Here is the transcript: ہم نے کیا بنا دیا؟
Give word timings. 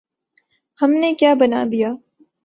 ہم 0.79 0.91
نے 0.93 1.13
کیا 1.13 1.33
بنا 1.33 1.63
دیا؟ 1.71 1.89